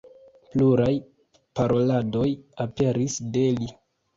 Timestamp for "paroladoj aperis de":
1.61-3.45